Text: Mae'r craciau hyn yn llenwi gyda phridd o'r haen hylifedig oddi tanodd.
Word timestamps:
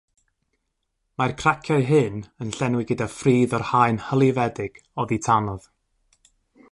Mae'r 1.21 1.33
craciau 1.41 1.83
hyn 1.89 2.17
yn 2.45 2.55
llenwi 2.55 2.87
gyda 2.91 3.09
phridd 3.17 3.53
o'r 3.59 3.67
haen 3.73 4.03
hylifedig 4.07 4.81
oddi 5.05 5.21
tanodd. 5.29 5.69